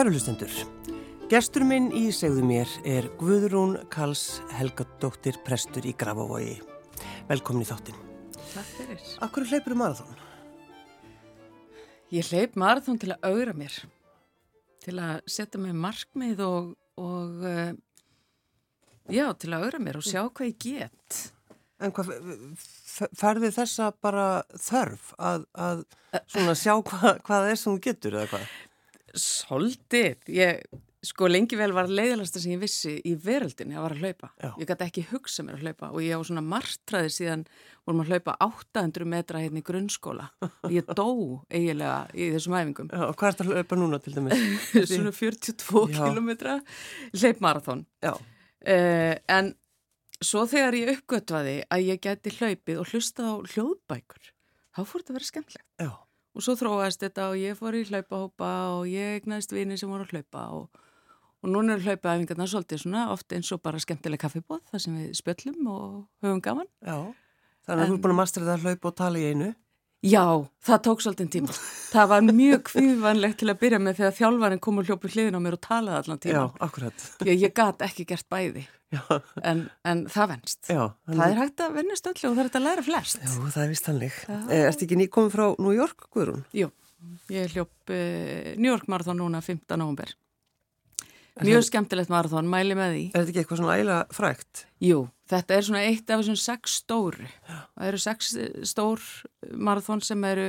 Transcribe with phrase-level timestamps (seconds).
[0.00, 0.52] Kæru hlustendur,
[1.28, 6.54] gestur minn í segðu mér er Guðrún Kals Helgadóttir prestur í Grafavogi.
[7.28, 7.98] Velkomin í þáttin.
[8.38, 9.02] Takk fyrir.
[9.26, 10.22] Akkur hleypur um marathón?
[12.16, 13.76] Ég hleyp marathón til að augra mér,
[14.86, 17.76] til að setja mig markmið og, og uh,
[19.12, 21.20] já, til að augra mér og sjá hvað ég get.
[21.76, 22.16] En hvað,
[22.96, 24.26] ferði þessa bara
[24.64, 25.86] þörf að, að
[26.24, 28.50] svona sjá hva, hvað það er sem þú getur eða hvað?
[29.18, 30.62] Soldið, ég
[31.00, 34.28] sko lengi vel var leiðalasta sem ég vissi í veröldinni að var að hlaupa.
[34.36, 34.50] Já.
[34.60, 37.44] Ég gæti ekki hugsa mér að hlaupa og ég á svona martraði síðan
[37.88, 40.26] vorum að hlaupa 800 metra hérna í grunnskóla.
[40.68, 41.08] Ég dó
[41.48, 42.92] eiginlega í þessum æfingum.
[42.92, 44.44] Já, og hvað er þetta að hlaupa núna til dæmis?
[44.92, 46.02] svona 42 Já.
[46.04, 46.58] kilometra
[47.16, 47.86] hleypmarathon.
[48.04, 48.12] Já,
[48.60, 49.54] Uh, en
[50.20, 54.26] svo þegar ég uppgötvaði að ég gæti hlaupið og hlustað á hljóðbækur,
[54.76, 55.68] þá fór þetta að vera skemmtilegt.
[56.36, 60.06] Og svo þróaðist þetta og ég fór í hlaupahópa og ég egnaðist vini sem voru
[60.06, 60.82] að hlaupa og,
[61.42, 65.16] og núna eru hlaupaæfingarna svolítið svona oft eins og bara skemmtileg kaffibóð þar sem við
[65.18, 66.70] spjöllum og höfum gaman.
[66.86, 66.98] já.
[67.66, 69.50] Þannig að þú er búin að mastra þetta að hlaupa og tala í einu.
[70.00, 70.24] Já,
[70.64, 71.54] það tók svolítið tíma.
[71.92, 75.40] Það var mjög kvíðvanlegt til að byrja með þegar þjálfarinn kom og hljópi hliðin á
[75.44, 76.44] mér og talaði allan Já, tíma.
[76.64, 77.04] akkurat.
[77.28, 78.62] Ég, ég gat ekki gert bæði,
[78.94, 79.02] Já,
[79.44, 80.62] en, en það venst.
[80.72, 80.80] já.
[81.10, 83.20] Það er hægt að vinnast öllu og það er hægt að læra flest.
[83.20, 84.16] Já, það er vist hannleik.
[84.24, 84.38] Já.
[84.62, 86.42] Erst ekki nýkominn frá New York, Guðrún?
[86.56, 86.70] Jú,
[87.36, 89.76] ég hljóp uh, New York Marathon núna 15.
[89.76, 90.16] november.
[91.44, 93.04] Mjög skemmtilegt marathon, mæli með því.
[93.14, 94.64] Er þetta ekki eitthvað svona ægilega frægt?
[94.84, 97.26] Jú, þetta er svona eitt af þessum sex stóru.
[97.46, 99.02] Það eru sex eh, stór
[99.54, 100.48] marathon sem eru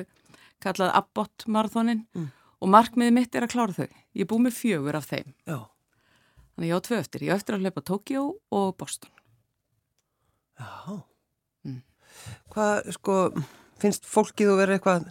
[0.61, 2.27] kallað Abbott marathonin Mm.
[2.61, 3.87] og markmiðið mitt er að klára þau.
[4.13, 5.31] Ég er búið með fjögur af þeim.
[5.49, 5.57] Já.
[6.51, 7.23] Þannig ég á tvö eftir.
[7.25, 9.09] Ég á eftir að hlaupa Tókjó og Boston.
[10.59, 11.01] Já.
[11.65, 11.81] Mm.
[12.53, 13.15] Hvað, sko,
[13.81, 15.07] finnst fólkið að vera eitthvað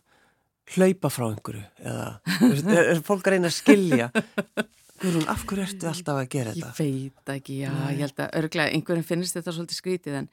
[0.76, 1.64] hlaupa frá einhverju?
[1.82, 2.04] Eða
[2.46, 4.10] er, er fólk að reyna að skilja?
[5.00, 6.72] Guðrún, af hverju ertu alltaf að gera Ég þetta?
[6.76, 7.92] veit ekki, já, Nei.
[7.94, 10.26] ég held að örglega einhverjum finnst þetta svolítið skrítið en,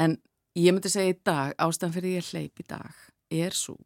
[0.00, 0.14] en
[0.56, 3.02] ég myndi segja í dag, ástæðan fyrir ég hleyp í dag
[3.34, 3.76] er svo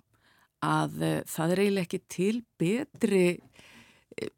[0.63, 3.25] að uh, það er eiginlega ekki til betri,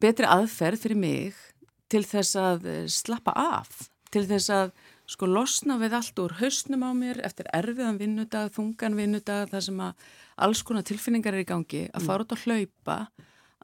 [0.01, 1.43] betri aðferð fyrir mig
[1.91, 4.69] til þess að eh, slappa af, til þess að
[5.11, 9.81] sko losna við allt úr hausnum á mér eftir erfiðan vinnudag, þungan vinnudag, það sem
[9.83, 10.05] að
[10.47, 12.99] alls konar tilfinningar er í gangi, að fara út að hlaupa,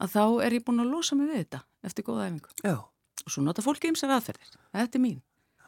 [0.03, 2.53] að þá er ég búin að losa mig við þetta eftir góða æfingu.
[2.65, 2.77] Já,
[3.27, 4.53] Og svo nota fólki ymsar aðferðir.
[4.77, 5.21] Þetta er mín.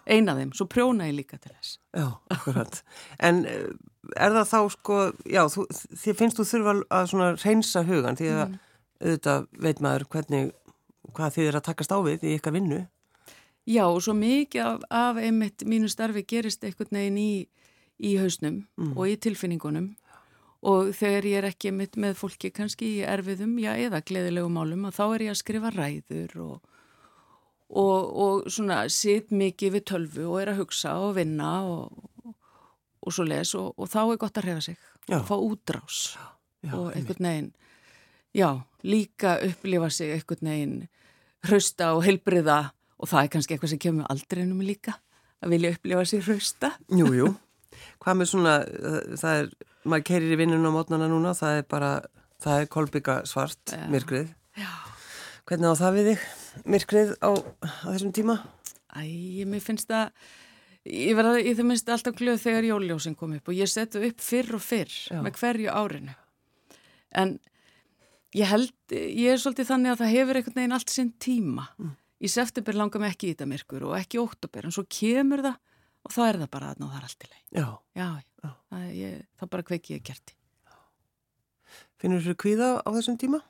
[0.09, 0.51] Eina af þeim.
[0.55, 1.79] Svo prjóna ég líka til þess.
[1.97, 2.83] já, akkurat.
[3.19, 3.73] En eh,
[4.17, 5.65] er það þá, sko, já, þú,
[6.05, 8.59] þið finnst þú þurfa að svona reynsa hugan því að Mm.
[9.03, 10.53] auðvitað veit maður hvernig,
[11.15, 12.81] hvað þið er að takast á við í ykkar vinnu.
[13.69, 17.47] Já, og svo mikið af, af einmitt mínu starfi gerist einhvern veginn í,
[18.01, 18.97] í hausnum Mm.
[18.97, 19.97] og í tilfinningunum.
[20.67, 24.89] Og þegar ég er ekki mitt með fólki kannski í erfiðum, já, eða gleðilegum málum,
[24.89, 26.73] að þá er ég að skrifa ræður og,
[27.69, 32.35] og, og svona sitt mikið við tölvu og er að hugsa og vinna og,
[32.99, 35.21] og svo les og, og þá er gott að reyfa sig Já.
[35.21, 36.01] og fá útrás.
[36.67, 37.53] Já, og einhvern veginn,
[38.35, 38.51] já,
[38.83, 40.89] líka upplifa sig einhvern veginn
[41.47, 44.97] hrausta og heilbriða og það er kannski eitthvað sem kemur aldrei ennum líka,
[45.39, 46.73] að vilja upplifa sig hrausta.
[46.91, 47.29] Jú, jú.
[48.03, 48.55] Hvað með svona,
[49.21, 49.51] það er,
[49.91, 51.91] maður keirir í vinnunum á mótnana núna, það er bara,
[52.43, 53.87] það er kolbygga svart, Já.
[53.93, 54.31] myrkrið.
[54.59, 54.71] Já.
[55.49, 56.27] Hvernig á það við þig,
[56.75, 58.39] myrkrið á, á þessum tíma?
[58.93, 59.03] Æ,
[59.49, 60.11] mér finnst það,
[60.89, 64.25] ég verða, ég það minnst alltaf glöð þegar jóljósin kom upp og ég setu upp
[64.25, 65.21] fyrr og fyrr Já.
[65.25, 66.17] með hverju árinu.
[67.17, 67.39] En
[68.37, 71.69] ég held, ég er svolítið þannig að það hefur einhvern veginn allt sinn tíma.
[71.81, 71.95] Mm.
[72.19, 75.45] Í september langar mig ekki í þetta myrkur og ekki í óttobur, en svo kemur
[75.47, 75.57] það
[76.09, 77.45] og þá er það bara að ná það er allt í leið.
[77.57, 77.69] Já,
[77.99, 78.09] Já.
[78.43, 80.35] Það, ég, það bara kveiki ég kerti.
[81.99, 83.41] Finnur þú kvíða á þessum tíma?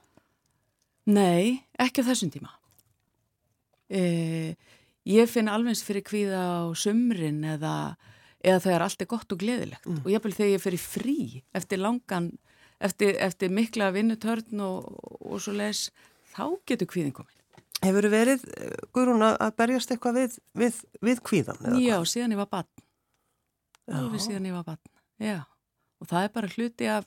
[1.09, 2.53] Nei, ekki á þessum tíma.
[3.89, 4.03] E,
[5.09, 7.97] ég finn alveg fyrir kvíða á sumrin eða,
[8.45, 9.89] eða þegar allt er gott og gleðilegt.
[9.89, 10.03] Mm.
[10.05, 11.19] Og ég þegar ég fyrir frí
[11.57, 12.31] eftir langan,
[12.81, 14.89] eftir, eftir mikla vinnutörn og,
[15.21, 15.89] og svo les,
[16.35, 17.35] þá getur kvíðin komin.
[17.79, 18.43] Hefur verið,
[18.97, 21.61] Guðrún, að berjast eitthvað við, við, við kvíðan?
[21.79, 22.09] Já, hvað?
[22.11, 22.71] síðan ég var barn.
[23.89, 24.91] Alveg síðan ég var barn.
[25.23, 25.39] Já,
[25.99, 27.07] og það er bara hluti af,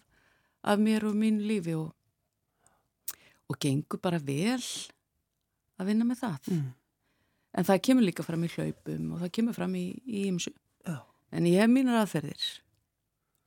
[0.64, 1.92] af mér og mín lífi og,
[3.52, 4.62] og gengur bara vel
[5.82, 6.50] að vinna með það.
[6.52, 6.66] Mm.
[7.52, 10.54] En það kemur líka fram í hlaupum og það kemur fram í í ymsu.
[10.88, 11.00] Já.
[11.32, 12.50] En ég hef mínar aðferðir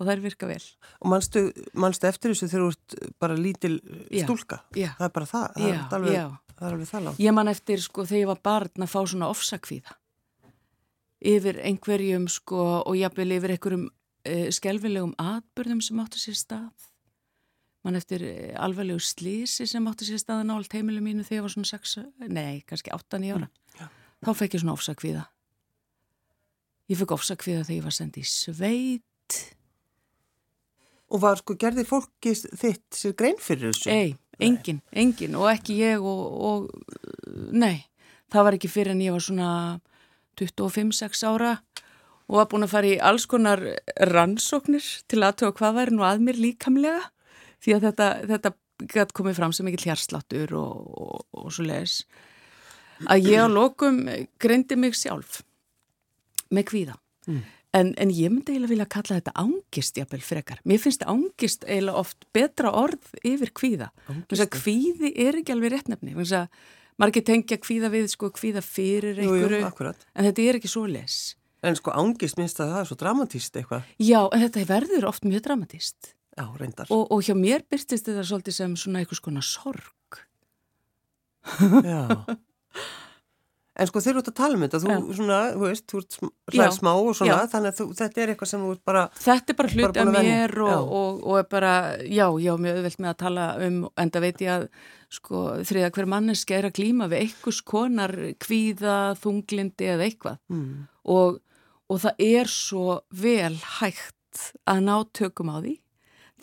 [0.00, 0.62] og þær virka vel.
[1.00, 1.44] Og manstu,
[1.78, 3.74] manstu eftir þessu þegar þú ert bara lítil
[4.24, 4.62] stúlka?
[4.76, 7.20] Já, Það er bara það, það, er, alveg, það er alveg það langt.
[7.24, 9.96] Ég man eftir sko þegar ég var barn að fá svona ofsakvíða
[11.24, 16.90] yfir einhverjum sko og jafnvel yfir einhverjum uh, skelfilegum atbyrðum sem áttu sér stað.
[17.84, 21.44] mann eftir eh, alveglegu slísi sem átti sér staðan á allt heimilu mínu þegar ég
[21.44, 21.98] var svona 6,
[22.32, 23.48] nei, kannski 8-9 ára.
[23.76, 23.90] Já.
[24.24, 25.24] Þá fekk ég svona ofsakvíða.
[26.88, 29.36] Ég fekk ofsakvíða þegar ég var sendið í sveit.
[31.12, 33.92] Og var sko, gerði fólki þitt sér grein fyrir þessu?
[33.92, 37.84] Ei, engin, engin og ekki ég og, og nei,
[38.32, 39.50] það var ekki fyrir en ég var svona
[40.40, 41.54] 25-6 ára
[42.24, 43.62] og var búin að fara í alls konar
[44.10, 47.02] rannsóknir til aðtöða hvað væri nú að mér líkamlega
[47.64, 48.54] því að þetta, þetta
[48.94, 52.00] gæti komið fram sem ekki hljársláttur og, og, og svo leiðis
[53.10, 54.04] að ég á lokum
[54.40, 55.42] greindi mig sjálf
[56.54, 57.40] með kvíða Mm.
[57.72, 60.58] en, en ég myndi eiginlega vilja kalla þetta ángist jafnvel frekar.
[60.68, 63.88] Mér finnst ángist eiginlega oft betra orð yfir kvíða
[64.52, 66.48] kvíði er ekki alveg réttnefni Þess að
[67.00, 70.06] margir tengja kvíða við sko kvíða fyrir Jú, jú, einhverju akkurat.
[70.14, 73.54] en þetta er ekki svo les En sko ángist minnst að það er svo dramatíst
[73.56, 73.86] eitthvað.
[73.96, 76.86] Já, en þetta verður oft mjög dramatíst Já, reyndar.
[76.92, 80.20] og, og hjá mér byrtist þetta svolítið sem svona einhvers konar sorg
[81.84, 82.04] Já.
[83.74, 84.98] En sko þeir eru út að tala um þetta, þú Já.
[85.18, 86.16] svona, þú veist, þú ert
[86.54, 87.48] hlær smá og svona, Já.
[87.50, 90.10] þannig að þú, þetta er eitthvað sem þú ert bara, Þetta er bara búin af
[90.14, 90.76] mér og, Já.
[90.98, 91.72] og, og er bara,
[92.06, 94.68] já, já, mjög auðvelt með að tala um, enda veit ég að
[95.14, 100.70] sko þriða hver manneski er að glíma við einhvers konar kvíða, þunglindi eða eitthvað mm,
[101.16, 101.40] og,
[101.90, 105.74] og það er svo vel hægt að ná tökum á því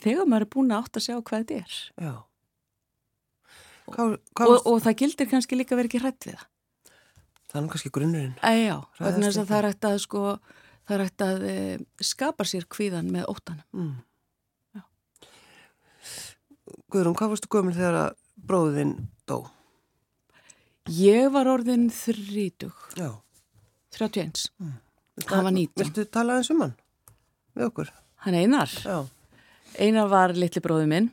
[0.03, 2.13] þegar maður er búin að átt að sjá hvað þetta er já.
[3.91, 6.47] Hvað, og, og það gildir kannski líka verið ekki hrætt við það.
[7.51, 8.35] Það er nú kannski grunnurinn.
[8.39, 10.21] Æ, já, vegna þess að það er hægt að sko,
[10.87, 11.55] það er hægt að e,
[12.11, 13.67] skapa sér kvíðan með óttanum.
[13.75, 13.97] Mm.
[16.91, 18.13] Guðrún, hvað varstu gömul þegar að
[18.47, 18.93] bróðin
[19.29, 19.37] dó?
[20.91, 23.11] Ég var orðin þrítug, Já.
[23.95, 25.83] 31, Viltu- Hann var 19.
[25.83, 26.75] Viltu tala eins um hann?
[27.55, 27.91] Við okkur?
[28.25, 28.67] hann Einar.
[28.67, 29.07] Já.
[29.79, 31.11] Einar var litli bróði minn.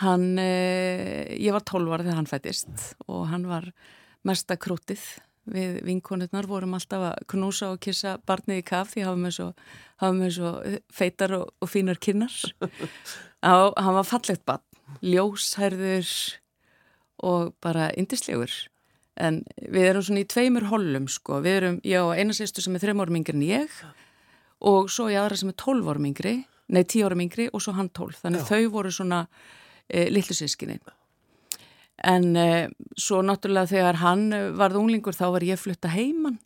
[0.00, 3.72] Hann, e, ég var 12 ára þegar hann fættist og hann var
[4.24, 5.00] mesta krútið.
[5.50, 9.46] Við vinkonurnar vorum alltaf að knúsa og kissa barnið í kaf því hafa með svo,
[10.36, 10.50] svo
[10.92, 12.34] feitar og, og fínar kinnar.
[13.40, 14.64] Á, hann var fallegt barn,
[15.00, 16.10] ljóshærður
[17.24, 18.52] og bara indislegur.
[19.20, 21.40] En við erum svona í tveimur hollum sko.
[21.44, 23.80] Við erum, ég og eina sýstu sem er þreim árum yngri en ég
[24.60, 26.34] og svo ég aðra sem er 12 árum yngri,
[26.70, 28.20] nei 10 árum yngri og svo hann 12.
[28.24, 28.48] Þannig Já.
[28.52, 29.20] þau voru svona
[29.88, 30.78] e, litlu sískinni.
[32.00, 36.38] En e, svo náttúrulega þegar hann eh, varð unglingur þá var ég flutta heiman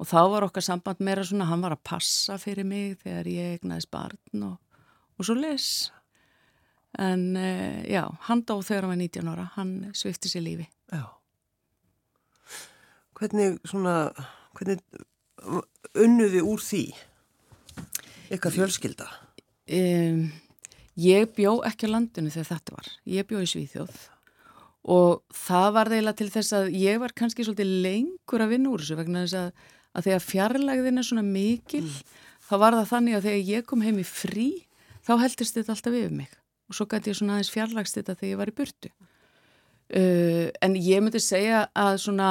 [0.00, 3.54] og þá var okkar samband meira svona, hann var að passa fyrir mig þegar ég
[3.58, 4.58] egnaðist barn og,
[5.16, 5.70] og svo les.
[7.00, 7.48] En e,
[7.88, 10.68] já, hann dó þegar hann var 19 ára, hann svifti sér lífi.
[10.92, 11.06] Já.
[13.16, 13.96] Hvernig svona,
[14.56, 14.84] hvernig
[15.96, 16.84] unnuði úr því?
[18.30, 19.10] Eitthvað fjölskylda?
[19.70, 20.24] Um,
[21.00, 22.96] ég bjó ekki á landinu þegar þetta var.
[23.08, 24.08] Ég bjó í Svíþjóð
[24.88, 28.84] og það var þeila til þess að ég var kannski svolítið lengur að vinna úr
[28.84, 29.50] þessu vegna þess að,
[29.92, 31.86] að þegar fjarlægðin er svona mikil
[32.48, 34.48] þá var það þannig að þegar ég kom heim í frí
[35.04, 36.32] þá heldist þetta alltaf yfir mig
[36.70, 38.90] og svo gæti ég svona aðeins fjarlægst þetta þegar ég var í burtu.
[39.90, 42.30] Uh, en ég myndi segja að svona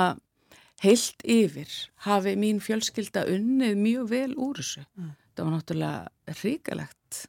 [0.80, 1.74] heilt yfir
[2.06, 4.86] hafi mín fjölskylda unnið mjög vel úr þessu.
[5.36, 7.20] Það var náttúrulega ríkalegt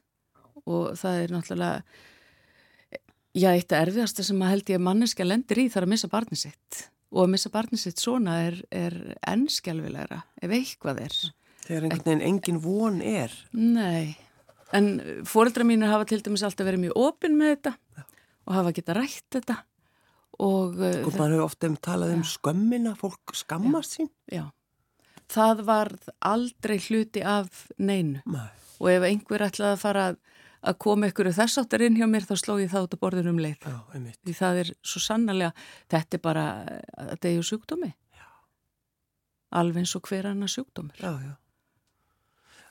[0.63, 1.99] og það er náttúrulega
[3.37, 6.43] já, eitt af erfiðasta sem að held ég manneska lendir í þar að missa barnið
[6.45, 8.97] sitt og að missa barnið sitt svona er, er
[9.27, 11.17] ennskjálfilegra ef eitthvað er.
[11.65, 13.33] Þegar einhvern veginn engin von er.
[13.53, 14.15] Nei,
[14.75, 14.93] en
[15.27, 17.75] fóreldra mínir hafa til dæmis alltaf verið mjög opinn með þetta
[18.47, 19.57] og hafa geta rætt þetta
[20.41, 24.09] og uh, Og maður hefur ofta um talað um skömmina, fólk skammast sín.
[24.31, 24.47] já,
[25.29, 25.91] það var
[26.25, 28.23] aldrei hluti af neinu.
[28.25, 28.49] Nei.
[28.81, 30.15] og ef einhver ætlaði að fara að,
[30.61, 33.31] að koma ykkur þess áttar inn hjá mér þá sló ég það út á borðinu
[33.33, 33.77] um leið Já,
[34.25, 35.53] því það er svo sannarlega
[35.89, 36.43] þetta er bara,
[37.21, 38.25] er ju sjúkdómi já.
[39.61, 41.33] alveg eins og hver annar sjúkdómur Já, já.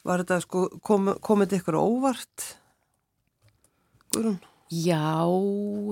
[0.06, 2.46] Var þetta sko, kom, komið ykkur óvart?
[4.14, 4.38] Guðrún?
[4.70, 5.26] já,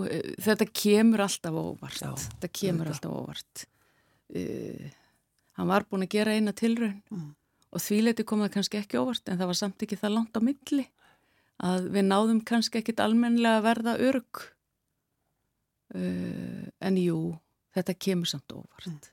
[0.07, 3.65] eh, þetta kemur alltaf óvart Já, þetta kemur alltaf óvart
[4.39, 4.87] uh,
[5.59, 7.33] hann var búin að gera eina tilraun Mm.
[7.75, 10.39] og því leiti kom það kannski ekki óvart en það var samt ekki það langt
[10.39, 10.87] á milli
[11.65, 14.43] að við náðum kannski ekkit almennilega að verða örg
[15.95, 17.21] uh, en jú
[17.77, 19.11] þetta kemur samt óvart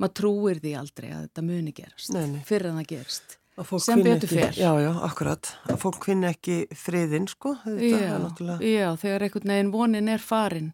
[0.00, 2.42] maður trúir því aldrei að þetta muni gerast Nei, nei.
[2.48, 3.36] fyrir en það gerist
[3.84, 4.54] Sem betur fer.
[4.56, 5.50] Já, já, akkurat.
[5.68, 7.50] Að fólk finni ekki friðinn, sko.
[7.66, 8.62] Já, náttúrulega...
[8.64, 10.70] já, þegar einhvern veginn vonin er farin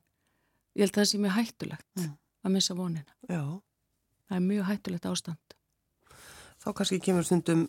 [0.77, 2.13] ég held að það sé mjög hættulegt Mm.
[2.47, 3.41] að missa vonina Já.
[4.29, 5.57] það er mjög hættulegt ástand
[6.63, 7.65] Þá kannski kemur stundum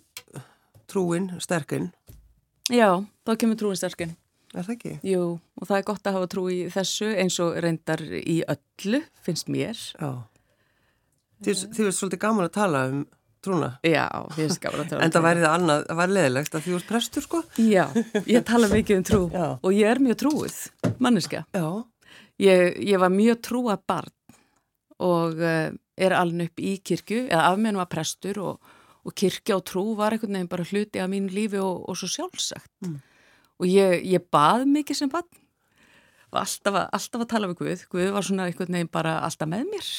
[0.92, 1.90] trúin, sterkinn.
[2.74, 2.90] Já,
[3.28, 4.16] þá kemur trúin sterkinn
[4.56, 4.94] Er það ekki?
[5.06, 5.24] Jú,
[5.60, 9.50] og það er gott að hafa trú í þessu eins og reyndar í öllu, finnst
[9.52, 9.80] mér.
[10.00, 10.12] Já.
[11.44, 13.02] Þið, þið er svolítið gaman að tala um
[13.44, 13.70] trúna.
[13.86, 14.06] Já,
[14.38, 16.78] finnst gaman að tala um En það væri það annað, það væri leðilegt að þú
[16.78, 17.42] ert prestur, sko?
[17.60, 17.84] Já,
[18.24, 19.46] ég tala mikið um trú Já.
[19.52, 20.58] og ég er mjög trúið,
[21.04, 21.44] manneska.
[21.58, 21.68] Já.
[22.48, 24.16] Ég, ég var mjög trúað barn
[25.04, 28.74] og uh, er alveg upp í kirkju, eða afmenn var prestur og,
[29.08, 32.10] og kirkja og trú var einhvern veginn bara hluti af mínu lífi og, og svo
[32.12, 32.72] sjálfsagt.
[32.84, 33.00] Mm.
[33.58, 35.30] Og ég, ég bað mikið sem barn
[36.28, 37.84] og alltaf, alltaf að tala við Guð.
[37.92, 39.92] Guð var svona einhvern veginn bara alltaf með mér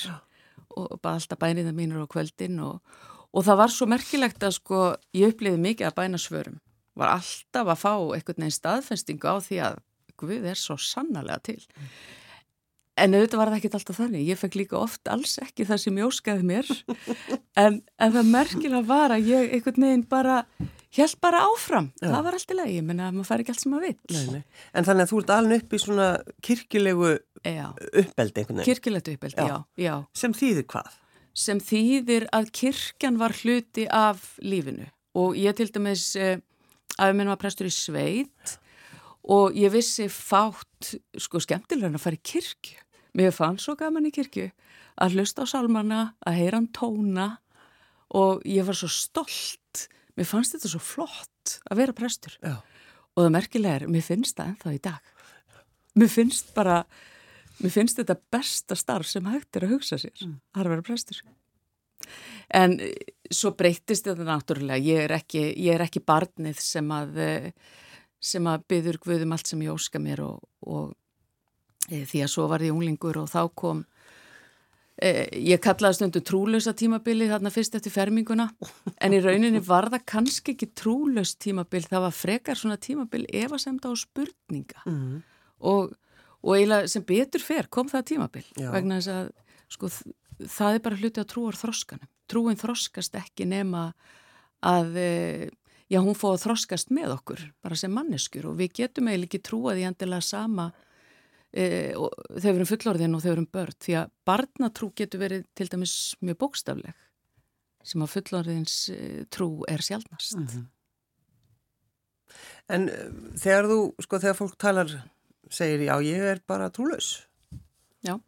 [0.76, 2.82] og bað alltaf bæniða mínur á kvöldin og,
[3.32, 4.82] og það var svo merkilegt að sko
[5.16, 6.60] ég uppliði mikið að bæna svörum.
[6.98, 9.84] Var alltaf að fá einhvern veginn staðfestingu á því að
[10.18, 11.60] Guð er svo sannarlega til.
[12.98, 14.24] En auðvitað var það ekkert alltaf þannig.
[14.28, 16.72] Ég fekk líka oft alls ekki það sem ég óskaði mér.
[17.58, 20.34] En, en það merkilega var að ég einhvern veginn bara,
[20.94, 21.88] held bara áfram.
[21.98, 22.06] Já.
[22.12, 22.76] Það var allt í lagi.
[22.76, 23.96] Ég menna að maður fær ekki allt sem maður
[24.36, 24.42] nei.
[24.70, 26.06] En þannig að þú ert alveg upp í svona
[26.46, 27.10] kirkilegu
[27.42, 28.68] Já, uppbeldi einhvern veginn.
[28.68, 29.58] kirkilegt uppeldi, Já.
[29.78, 29.94] já.
[30.14, 30.94] Sem þýðir hvað?
[31.38, 34.88] Sem þýðir að kirkjan var hluti af lífinu.
[35.18, 36.38] Og ég til dæmis, eh,
[36.98, 38.58] að minn var prestur í sveit
[39.28, 42.78] og ég vissi fátt, sko skemmtilega að fara í kirkju.
[43.18, 44.48] Mér fann svo gaman í kirkju
[45.02, 47.28] að hlusta á sálmana, að heyra hann tóna
[48.14, 49.86] og ég var svo stolt.
[50.18, 52.36] Mér fannst þetta svo flott að vera prestur.
[52.42, 52.58] Já.
[53.14, 55.12] Og það merkilega er, mér finnst það ennþá í dag.
[55.98, 56.78] Mér finnst bara,
[57.58, 60.38] mér finnst þetta besta starf sem hægt er að hugsa sér, mm.
[60.54, 61.22] að vera prestur.
[62.54, 62.94] En eh,
[63.34, 67.50] svo breytist þetta náttúrulega, ég er ekki, ég er ekki barnið sem að, eh,
[68.22, 70.94] sem að byður Guðum allt sem ég óska mér og, og
[71.88, 73.84] því að svo var ég unglingur og þá kom,
[75.00, 78.48] e, ég kallaði stundu trúlösa tímabili þarna fyrst eftir ferminguna,
[79.00, 83.90] en í rauninni var það kannski ekki trúlös tímabil, það var frekar svona tímabil efasemda
[83.92, 85.22] og spurninga Mm.
[85.60, 85.94] og,
[86.42, 88.70] og eiginlega sem betur fer kom það tímabil Já.
[88.72, 89.30] vegna þess að
[89.68, 89.88] sko,
[90.46, 93.92] það er bara hluti að trúar þroskanum trúin þroskast ekki nema
[94.62, 95.12] að e,
[95.88, 99.40] já, hún fóð að þroskast með okkur bara sem manneskjur og við getum eiginlega ekki
[99.48, 100.66] trúað í endilega sama
[101.52, 105.22] e, og, þegar við erum fullorðin og þegar við erum börn því að barnatrú getur
[105.22, 107.06] verið til dæmis mjög bókstafleg
[107.88, 108.98] sem að fullorðins e,
[109.32, 110.66] trú er sjálfnast Mhm.
[112.68, 113.04] En uh,
[113.40, 114.90] þegar þú, sko, þegar fólk talar,
[115.48, 117.24] segir já, ég er bara trúlaus.
[118.04, 118.18] Já.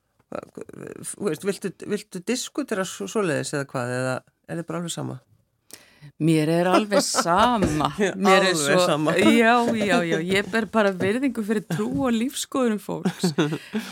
[1.20, 4.14] Viltu, viltu diskutera svo, svoleiðis eða hvað, eða
[4.48, 5.18] er þið bara alveg sama?
[6.20, 7.88] Mér er alveg sama.
[8.24, 9.14] Mér er alveg sama.
[9.40, 13.32] Já, já, já, ég ber bara verðingu fyrir trú og lífskoðunum fólks.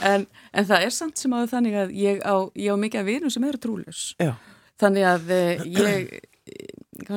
[0.04, 3.08] En, en það er samt sem að þannig að ég á, ég á mikið af
[3.08, 4.02] vinum sem eru trúlaus.
[4.20, 4.34] Já.
[4.78, 6.12] Þannig að eh, ég,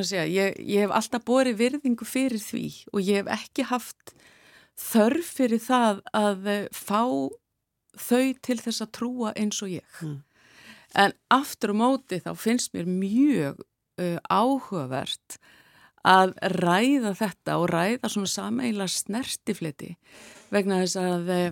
[0.07, 4.15] sé ég, ég, hef alltaf borið virðingu fyrir því og ég hef ekki haft
[4.79, 7.03] þörf fyrir það að eh, fá
[7.99, 9.99] þau til þess að trúa eins og ég.
[10.01, 10.21] Mm.
[11.03, 13.61] En aftur á móti þá finnst mér mjög
[14.01, 15.37] uh, áhugavert
[16.07, 19.93] að ræða þetta og ræða svona sameila snertifleti
[20.53, 21.47] vegna þess að uh,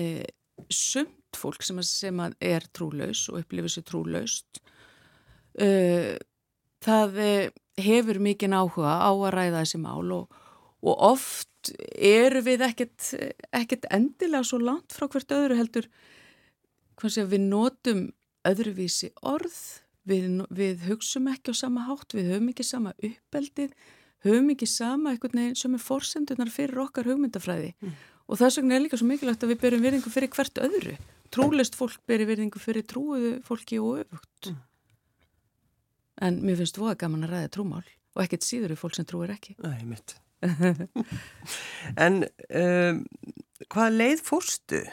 [0.00, 0.24] uh,
[0.68, 4.60] sumt fólk sem, sem er trúlaus og upplifir sér trúlaust
[6.84, 7.48] það uh,
[7.80, 10.40] hefur mikinn áhuga á að ræða þessi mál og,
[10.84, 11.48] og oft
[11.96, 13.14] eru við ekkert,
[13.54, 15.88] ekkert endilega svo langt frá hvert öðru heldur
[17.08, 18.04] sé við notum
[18.46, 19.56] öðruvísi orð
[20.08, 23.74] við, við hugsum ekki á sama hátt við höfum ekki sama uppeldið
[24.24, 27.74] höfum ekki sama einhvern veginn sem er forsendunar fyrir okkar hugmyndafræði.
[28.24, 30.94] Og þess vegna er líka svo mikilvægt að við berum virðingu fyrir hvert öðru.
[31.34, 34.54] Trúlist fólk beri virðingu fyrir trúuðu fólki og öfugt.
[36.24, 37.84] En mér finnst voða gaman að ræða trúmál
[38.14, 39.56] og ekkert síður er fólk sem trúir ekki.
[39.64, 40.16] Nei, mitt.
[42.04, 43.00] en um,
[43.72, 44.84] hvað leið fórstu?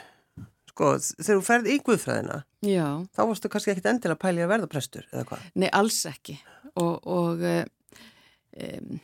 [0.72, 4.68] Sko, þegar þú ferð í Guðfræðina, Já, þá varstu kannski ekkit endilega pæli að verða
[4.72, 5.48] prestur, eða hvað?
[5.60, 6.38] nei alls ekki
[6.80, 9.00] og, og um,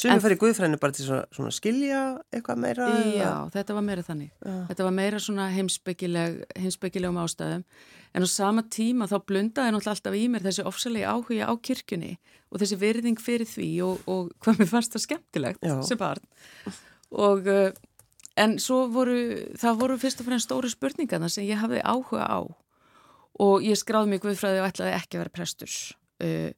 [0.00, 2.00] Sumi En- fer í Guðfræðinu bara til svona, svona skilja
[2.32, 2.86] eitthvað meira?
[3.10, 4.30] Já, þetta var meira þannig.
[4.38, 4.54] Já.
[4.70, 7.64] Þetta var meira svona heimspekileg, heimspekilegum ástæðum.
[8.16, 12.14] En á sama tíma þá blundaði náttúrulega alltaf í mér þessi ofsalegi áhuga á kirkjunni
[12.50, 15.76] og þessi virðing fyrir því og, og hvað mér fannst það skemmtilegt Já.
[15.90, 16.24] sem barn.
[17.10, 17.68] Og, uh,
[18.40, 19.16] en svo voru,
[19.60, 22.40] það voru fyrst og fremst stóru spurningarna sem ég hafði áhuga á
[23.40, 25.74] og ég skráði mig guðfræði og ætlaði ekki að vera prestur.
[26.20, 26.52] Uh,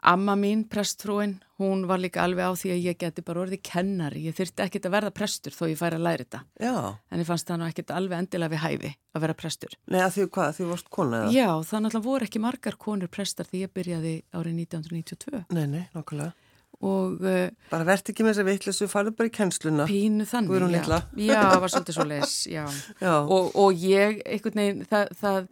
[0.00, 4.22] Amma mín, prestfrúin, hún var líka alveg á því að ég geti bara orðið kennari.
[4.30, 6.40] Ég þyrti ekkit að verða prestur þó ég færi að læra þetta.
[6.56, 6.72] Já,
[7.12, 9.74] En ég fannst það nú ekkit alveg endilega við hæfi að vera prestur.
[9.92, 11.34] nei að því hvað, því þú varst kona eða?
[11.36, 15.44] Já, það náttúrulega voru ekki margar konur prestar því ég byrjaði árið 1992.
[15.52, 16.32] Nei, nei, nokkulega.
[16.80, 19.84] Og uh, Bara verðt ekki með þess að vittlesu, farðu bara í kennsluna.
[19.90, 20.50] pínu þannig.
[21.20, 21.28] Já.
[21.28, 22.62] Já, það var svolítið svo leis, já.
[23.02, 25.48] Já, Og, og ég, einhvern veginn, það, það,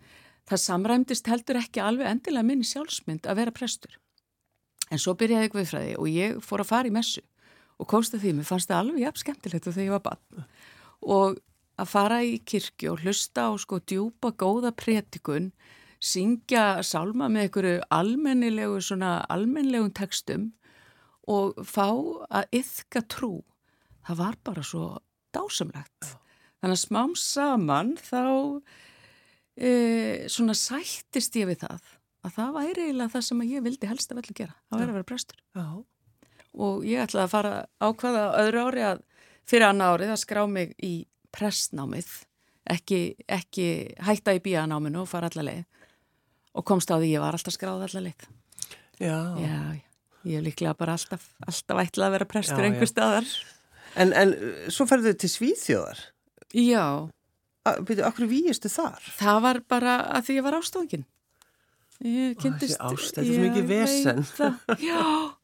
[0.48, 3.98] það samræmdist heldur ekki alveg endilega minni sjálfsmynd að vera prestur.
[4.88, 7.20] En svo byrjaði ég guðfræði og ég fór að fara í messu
[7.78, 10.46] og komst að því, mér fannst það alveg jafn skemmtilegt þegar ég var bann.
[11.04, 11.36] Og
[11.78, 15.52] að fara í kirkju og hlusta á sko djúpa góða pretikun,
[16.02, 20.48] syngja sálma með einhverju almennilegu, svona almennilegum textum
[21.28, 21.88] og fá
[22.40, 23.32] að yfka trú.
[24.08, 24.84] Það var bara svo
[25.36, 26.14] dásamlegt.
[26.58, 28.22] Þannig að smám saman þá
[29.58, 29.70] e,
[30.32, 31.94] svona sættist ég við það
[32.26, 34.56] að það væri eiginlega það sem ég vildi helst að velja gera.
[34.68, 35.42] Það væri að vera prestur.
[35.54, 35.68] já,
[36.58, 37.52] Og ég ætlaði að fara
[37.84, 39.02] ákvaða öðru ári að
[39.48, 40.92] fyrir annar árið að skrá mig í
[41.36, 42.08] prestnámið,
[42.72, 43.66] ekki, ekki
[44.02, 45.66] hætta í bíanáminu og fara allar leið.
[46.58, 48.26] Og komst á því ég var alltaf skráð allar leið.
[48.98, 49.18] já.
[49.38, 49.60] Já,
[50.26, 52.92] ég er líklega bara alltaf, alltaf ætlað að vera prestur Já, einhver já.
[52.94, 53.30] staðar.
[53.98, 56.02] En, en uh, svo ferðu til Svíþjóðar.
[56.56, 56.84] Já,
[57.68, 59.02] Byrju, akkur víistu þar?
[59.18, 61.06] það var bara að því ég var ástókin.
[61.98, 62.78] Ég kynntist...
[62.78, 64.20] þessi ást, þetta er svo mikið vesen.
[64.38, 64.58] það.
[64.86, 65.00] Já,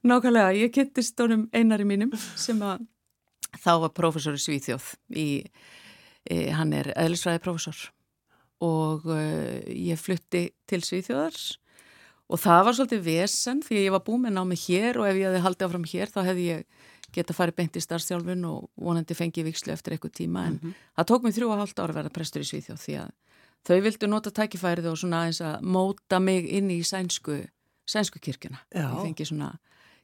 [0.06, 2.84] nákvæmlega, ég kynntist honum einari mínum sem að
[3.58, 4.86] þá var prófessor í Svíþjóð
[5.18, 5.26] í,
[6.30, 7.82] e, hann er eðlisfræði prófessor
[8.64, 9.20] og e,
[9.90, 11.38] ég flutti til Svíþjóðar
[12.28, 15.18] og það var svolítið vesen því að ég var búin með námi hér og ef
[15.20, 16.64] ég hefði haldið áfram hér þá hefði ég
[17.14, 20.56] geta farið beint í starfstjálfun og vonandi fengið vikslu eftir eitthvað tíma en
[20.96, 23.12] það tók mig þrjú og hálft ára að vera prestur í Svíþjóð því að
[23.64, 27.40] þau vildu nota tækifærið og svona aðeins að móta mig inn í sænsku,
[27.88, 28.60] sænsku kirkjuna.
[28.68, 28.88] Já.
[28.90, 29.52] Ég fengi svona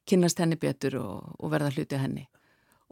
[0.09, 2.27] kynnast henni betur og, og verða hluti af henni.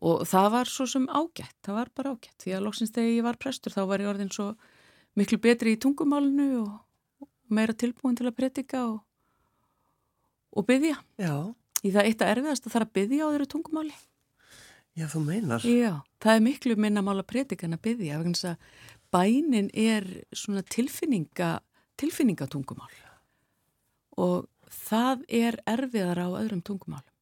[0.04, 3.24] Og það var svo sem ágætt, það var bara ágætt því að loksins þegar ég
[3.26, 4.52] var prestur þá var ég orðin svo
[5.18, 6.76] miklu betri í tungumálinu og,
[7.24, 9.00] og meira tilbúin til að predika og,
[10.58, 10.98] og byggja.
[11.22, 11.32] Já,
[11.86, 13.96] Í það eitt að erfiðast að það er að byggja á þeirra tungumáli.
[14.98, 15.62] já, þú meinar.
[15.62, 18.56] Já, það er miklu minna mál að predika en að byggja að
[19.14, 20.04] bænin er
[20.36, 21.60] svona tilfinninga,
[22.00, 22.90] tilfinningatungumál
[24.18, 27.14] og það er erfiðara á öðrum tungumálum.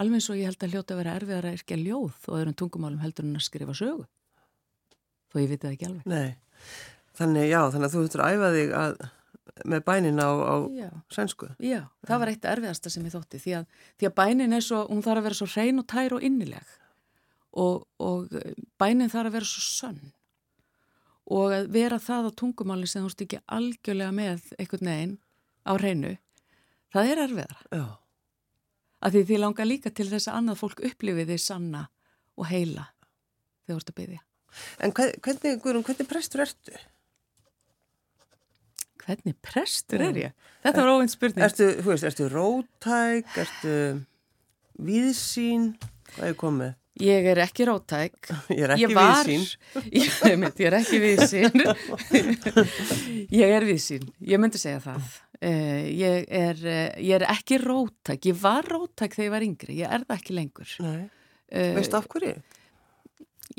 [0.00, 2.56] Alveg eins og ég held að hljóta að vera erfiðara að yrkja ljóð og öðrum
[2.58, 4.06] tungumálum heldur en að skrifa sögu.
[5.30, 6.08] Þó ég viti það ekki alveg.
[6.08, 6.34] Nei,
[7.20, 8.96] þannig, já, þannig að þú þurftur að æfa þig að,
[9.68, 11.48] með bænin á, á Já, sænsku.
[11.60, 13.66] já, það var eitt erfiðasta sem ég þótti því að,
[14.00, 16.72] því að bænin er svo, hún þarf að vera svo hrein og tær og innileg
[17.54, 18.32] og, og
[18.80, 20.00] bænin þarf að vera svo sönn
[21.34, 25.14] og að vera það á tungumáli sem þú ekki algjörlega með einhvern veginn
[25.64, 26.10] á hreinu,
[26.92, 27.60] það er erfiðara.
[27.72, 27.84] Já,
[29.04, 31.86] að því því langar líka til þess að annað fólk upplifi því sanna
[32.36, 32.84] og heila
[33.64, 34.20] þegar þú ert að byggja.
[34.84, 36.76] en hver- hvernig, Guðrún, hvernig prestur ertu?
[39.04, 40.32] Hvernig prestur er ég?
[40.64, 41.44] Þetta var óvind spurning.
[41.44, 43.74] Ertu, þú veist, ertu rótæk, ertu
[44.84, 45.66] víðsýn,
[46.14, 46.72] hvað er komið?
[47.02, 48.30] Ég er ekki rótæk.
[48.54, 49.44] Ég er ekki ég var, víðsýn.
[49.98, 51.64] Ég, ég, ég er ekki víðsýn.
[53.42, 54.04] ég er víðsýn.
[54.30, 55.08] Ég myndi segja það.
[55.44, 58.30] Uh, ég, er, uh, ég er ekki rótæk.
[58.30, 59.78] Ég var rótæk þegar ég var yngri.
[59.82, 60.78] Ég er það ekki lengur.
[60.86, 61.04] Nei,
[61.54, 62.32] Uh, veistu af hverju?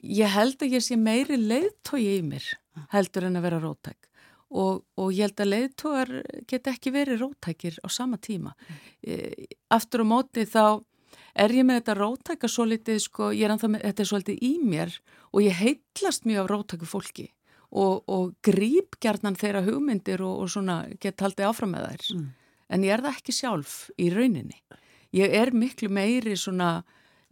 [0.03, 2.47] ég held að ég sé meiri leiðtói í mér
[2.91, 4.10] heldur en að vera rótæk
[4.53, 6.12] og, og ég held að leiðtóar
[6.49, 8.53] get ekki verið rótækir á sama tíma.
[9.01, 10.84] E, aftur á móti þá
[11.36, 14.45] er ég með þetta rótæka svo litið sko, ég er ennþá með þetta svo litið
[14.45, 14.93] í mér
[15.34, 17.27] og ég heitlast mjög af rótæku fólki
[17.75, 22.10] og, og gríp gjarnan þeirra hugmyndir og, og svona get haldið áfram með þær.
[22.15, 22.34] Mm.
[22.65, 24.62] en ég er það ekki sjálf í rauninni.
[25.15, 26.84] Ég er miklu meiri svona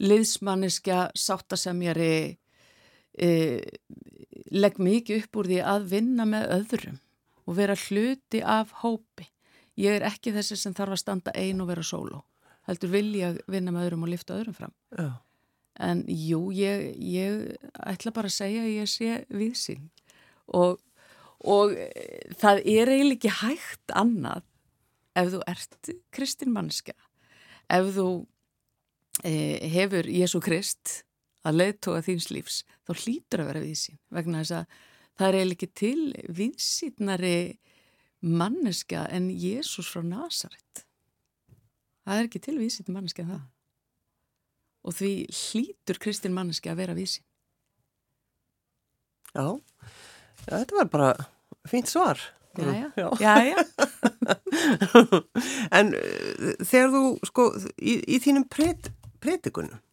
[0.02, 2.36] liðsmanniska sáttasemjari
[3.14, 3.30] e,
[4.54, 7.00] legg mikið upp úr því að vinna með öðrum
[7.44, 9.28] og vera hluti af hópi.
[9.80, 12.22] Ég er ekki þessi sem þarf að standa ein og vera sóló.
[12.68, 14.74] Heldur vil ég vinna með öðrum og lifta öðrum fram.
[14.94, 15.10] Já,
[15.82, 19.88] En jú, ég, ég ætla bara að segja að ég sé viðsýn
[20.54, 20.78] og,
[21.42, 24.44] og eh, það er eiginlega ekki hægt annað
[25.18, 26.94] ef þú ert kristin mannska,
[27.70, 28.06] ef þú
[29.22, 29.34] e,
[29.74, 31.02] hefur Jésu Krist
[31.46, 34.80] að leiðtóa þíns lífs, þá hlýtur að vera viðsýn vegna þess að
[35.18, 36.00] það er eiginlega ekki til
[36.38, 37.36] viðsýnari
[38.24, 40.84] manneska en Jésús frá Nazaret.
[42.04, 43.44] Það er ekki til viðsýn manneska en það
[44.84, 47.22] og því hlýtur kristin manneski að vera vísi.
[49.34, 49.46] já,
[50.44, 51.12] já, þetta var bara
[51.68, 52.20] fínt svar.
[52.54, 53.08] Jæja, Já.
[53.18, 53.64] jæja.
[55.78, 57.46] en uh, þegar þú, sko,
[57.82, 58.44] í, í þínum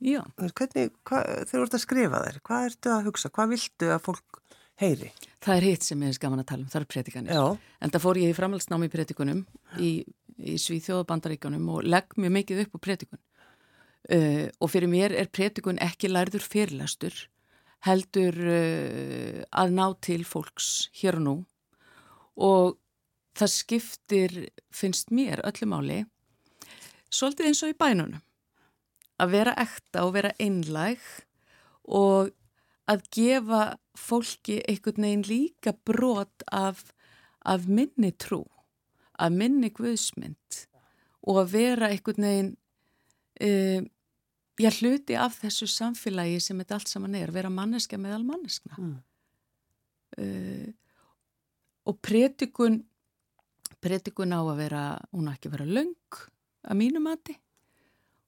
[0.03, 3.55] Já, veist, hvernig, hva, þegar þú ert að skrifa þær, hvað ertu að hugsa, hvað
[3.55, 4.41] viltu að fólk
[4.81, 5.11] heyri?
[5.41, 7.33] það er hitt sem ég er gaman að tala um, það er predikanir.
[7.33, 7.45] Já,
[7.81, 9.43] En það fór ég í framhaldsnámi í predikunum
[9.81, 9.91] í,
[10.37, 13.21] í Svíþjóða bandaríkunum og legg mjög mikið upp á predikun.
[14.11, 17.17] uh, og fyrir mér er prétikun ekki lærður fyrirlastur
[17.87, 21.35] heldur uh, að ná til fólks hér og nú
[22.41, 22.77] og
[23.37, 24.33] það skiptir,
[24.73, 26.01] finnst mér öllum áli,
[27.11, 28.21] svolítið eins og í bænunum
[29.21, 31.01] að vera ekta og vera einlæg
[31.85, 32.31] og
[32.89, 33.61] að gefa
[33.97, 36.84] fólki einhvern veginn líka brot af,
[37.45, 38.43] af minni trú,
[39.19, 40.62] af minni guðsmynd
[41.27, 42.54] og að vera einhvern veginn
[43.45, 43.82] uh,
[44.62, 48.77] ég hluti af þessu samfélagi sem þetta allt saman er, vera manneska meðal manneskna.
[48.77, 48.95] Mm.
[50.21, 50.69] uh,
[51.89, 52.82] og pretikun
[53.82, 56.19] pretikun á að vera hún á ekki að vera laung
[56.69, 57.36] að mínu mati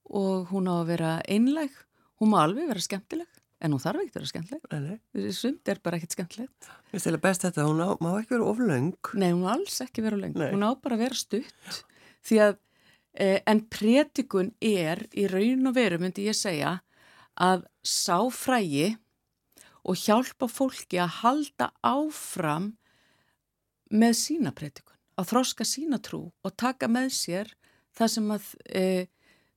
[0.09, 1.75] og hún á að vera einleg
[2.21, 5.79] hún má alveg vera skemmtileg en hún þarf ekki að vera skemmtileg þessi sund er
[5.83, 6.69] bara ekkit skemmtilegt.
[6.91, 10.03] Veist eða best þetta, hún á, má ekki vera oflaung Nei, hún má alls ekki
[10.05, 11.81] vera laung, hún á bara að vera stutt.
[12.23, 12.61] Því að
[13.13, 16.79] Eh, en prétikun er í raun og veru, myndi ég segja,
[17.37, 18.95] að sá frægi
[19.85, 22.71] og hjálpa fólki að halda áfram
[23.93, 27.53] með sína prétikun, að þroska sína trú og taka með sér
[27.93, 28.83] það sem að e,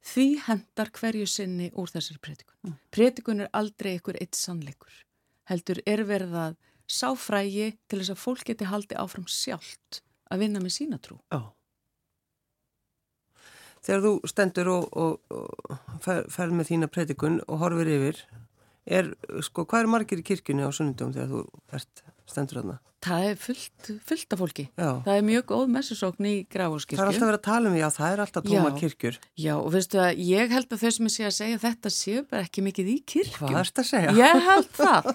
[0.07, 2.57] því hendar hverju sinni úr þessari prétikun.
[2.67, 2.79] Mm.
[2.95, 5.03] Prétikun er aldrei einhver eitt sannleikur,
[5.51, 10.45] heldur er verið að sá frægi til þess að fólk geti haldi áfram sjálft að
[10.45, 11.19] vinna með sína trú.
[11.35, 11.43] Já.
[13.87, 18.23] Þegar þú stendur og, og, og fer, fer með þína predikun og horfir yfir
[18.87, 19.13] er,
[19.47, 21.43] sko, hvað er margir í kirkjunni á sunnundum þegar þú
[21.79, 22.77] ert stendur aðna?
[23.07, 24.89] Það er fullt, fullt af fólki já.
[25.05, 27.87] það er mjög góð messusókn í Grafóskirkju Það er alltaf verið að tala um, já,
[27.95, 28.77] það er alltaf tóma já.
[28.81, 32.25] kirkjur Já, og veistu að ég held að þau sem sé að segja þetta séu
[32.27, 34.15] bara ekki mikið í kirkjum Hvað er þetta að segja?
[34.17, 35.11] Ég held það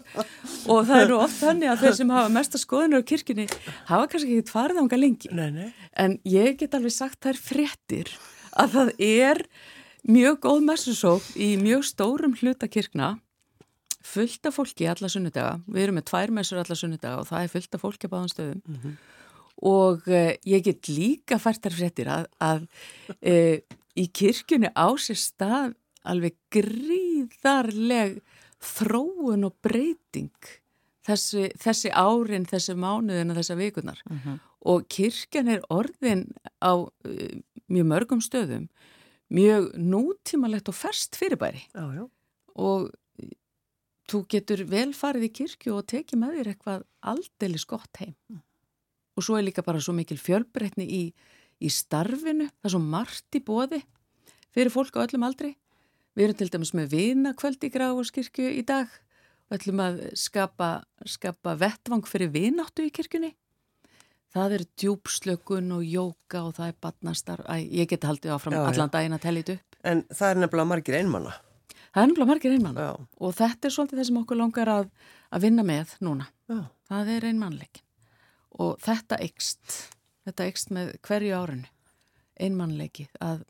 [0.72, 3.48] og það eru oft þannig að þau sem hafa mesta skoðunur á kirkjunni
[3.90, 5.68] hafa kannski ekki farið ánga lengi nei, nei.
[6.06, 8.14] en ég get alveg sagt þær fréttir
[8.62, 9.44] að það er
[10.08, 13.16] mjög góð messusók í mjög stórum hlutakirkna
[14.02, 17.54] fullt af fólki alla sunnudaga við erum með tvær messur alla sunnudaga og það er
[17.56, 18.96] fullt af fólki á báðan stöðum mm -hmm.
[19.72, 22.68] og eh, ég get líka færtar fréttir að, að
[23.22, 23.62] eh,
[23.96, 28.22] í kirkjunni á sér stað alveg gríðarleg
[28.62, 30.32] þróun og breyting
[31.08, 34.40] þessi, þessi árin, þessi mánuðin og þessa vikunar mm -hmm.
[34.72, 36.28] og kirkjan er orðin
[36.62, 36.90] á uh,
[37.70, 38.70] mjög mörgum stöðum
[39.30, 42.10] mjög nútímalegt og ferst fyrirbæri já, já.
[42.56, 42.92] og
[44.12, 48.42] þú getur vel farið í kirkju og tekið með þér eitthvað aldeilis gott heim mm.
[49.18, 51.04] og svo er líka bara svo mikil fjölbreytni í,
[51.62, 53.82] í starfinu, það er svo margt í bóði
[54.52, 55.56] fyrir fólk á öllum aldri
[56.18, 58.92] við erum til dæmis með vinakvöld í Grafórskirkju í dag
[59.52, 63.36] og ætlum að skapa, skapa vettvang fyrir vináttu í kirkjunni
[64.32, 67.42] Það er djúpslökun og jóka og það er badnastar.
[67.52, 69.80] Æ, ég geti haldið áfram já, allan daginn að tellja þetta upp.
[69.92, 71.34] En það er nefnilega margir einmanna.
[71.92, 72.92] Það er nefnilega margir einmanna já.
[73.20, 74.92] og þetta er svolítið það sem okkur langar að,
[75.32, 76.28] að vinna með núna.
[76.48, 76.62] Já.
[76.92, 77.88] Það er einmannleikin
[78.62, 79.78] og þetta ekst,
[80.28, 81.70] þetta ekst með hverju árunni,
[82.40, 83.44] einmannleiki að,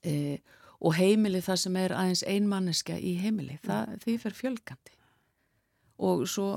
[0.00, 0.38] e,
[0.80, 4.96] og heimili það sem er aðeins einmanniska í heimili, það, því fer fjölgandi
[6.08, 6.50] og svo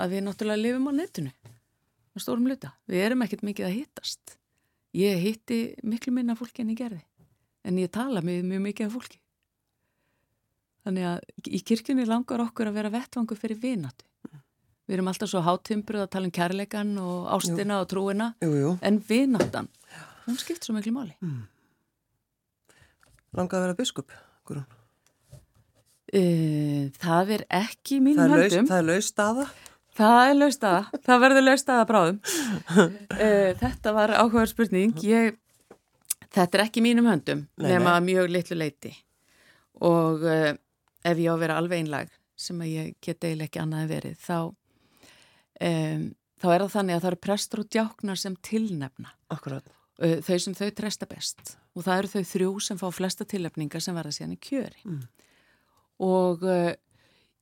[0.00, 1.32] að við náttúrulega lifum á netinu
[2.12, 2.74] á stórum luta.
[2.90, 4.36] Við erum ekkert mikið að hittast.
[4.96, 7.02] Ég hitti miklu minna fólki en ég gerði.
[7.64, 9.21] En ég tala með mjög mikið af fólki.
[10.82, 14.06] Þannig að í kirkjunni langar okkur að vera vettvangu fyrir vinatu.
[14.88, 17.82] Við erum alltaf svo hátimbruð að tala um kærleikan og ástina jú.
[17.84, 18.28] og trúina.
[18.42, 18.72] Jú, jú.
[18.82, 19.70] En vinatan,
[20.26, 21.14] hún skipt svo miklu máli.
[21.22, 21.44] Mm.
[23.38, 24.16] Langar að vera biskup,
[24.48, 24.66] Guðrún?
[26.12, 28.66] Uh, það er ekki mín höndum.
[28.68, 29.46] Það er laust staða?
[29.96, 32.18] Það er laust aða, það verður laust aða bráðum.
[32.74, 34.92] uh, þetta var áhugaður spurning.
[35.06, 35.38] Ég,
[36.32, 38.92] þetta er ekki mínum höndum nei, nema mjög litlu leiti
[39.82, 40.52] og uh,
[41.04, 43.90] ef ég á að vera alveg einlag sem að ég get eiginlega ekki annað en
[43.92, 44.38] verið þá,
[45.68, 46.04] um,
[46.42, 49.14] þá er það þannig að það eru prestur og djáknar sem tilnefna.
[49.34, 49.74] Akkurat.
[50.02, 53.96] Þau sem þau treysta best og það eru þau þrjú sem fá flesta tilnefningar sem
[53.96, 54.80] verða síðan í kjöri.
[54.88, 55.02] Mm.
[56.02, 56.42] Og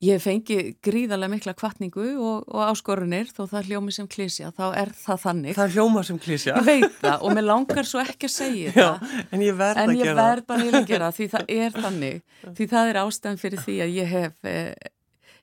[0.01, 4.93] Ég fengi gríðarlega mikla kvartningu og, og áskorunir þó það hljómi sem klísja, þá er
[4.97, 5.57] það þannig.
[5.59, 6.55] Það hljóma sem klísja.
[6.57, 9.13] Ég veit það og mér langar svo ekki að segja Já, það.
[9.29, 9.93] En ég verð að gera það.
[9.93, 12.25] En ég verð bara að gera það því það er þannig.
[12.57, 14.91] Því það er ástæðan fyrir því að ég hef, eh,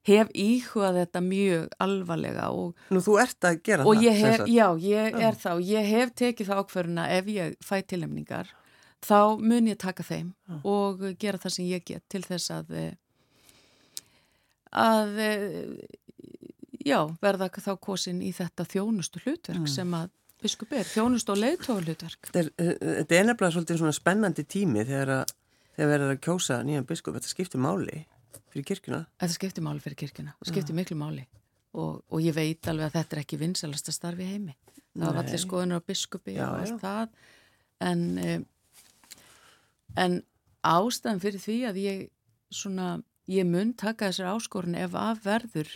[0.09, 2.49] hef íhugað þetta mjög alvarlega.
[2.57, 4.05] Og, Nú þú ert að gera það.
[4.25, 5.51] Hef, já, ég er þá.
[5.69, 8.49] Ég hef tekið það ákverðuna ef ég fæ tilemningar,
[9.05, 10.33] þá mun ég taka þeim
[10.65, 12.95] og gera það sem ég get til þess að eh,
[14.71, 15.87] að eh,
[16.85, 19.71] já, verða þá kosin í þetta þjónustu hlutverk mm.
[19.71, 23.81] sem að biskup er, þjónustu og leiðtóðu hlutverk Þetta er, eh, þetta er nefnilega svolítið
[23.81, 25.35] svona spennandi tími þegar að
[25.77, 27.99] þegar verður að kjósa nýjan biskup, þetta skiptir máli
[28.49, 29.03] fyrir kirkuna.
[29.21, 30.77] Þetta skiptir máli fyrir kirkuna, skiptir ja.
[30.79, 31.25] miklu máli
[31.77, 34.55] og, og ég veit alveg að þetta er ekki vinsalasta starfi heimi.
[34.97, 36.79] Það var allir skoðunar á biskupi já, og allt já.
[36.81, 37.09] það
[37.85, 38.45] en,
[40.01, 40.15] en
[40.65, 41.99] ástæðan fyrir því að ég
[42.49, 42.95] svona,
[43.27, 45.73] ég mun taka þessar áskorun ef að verður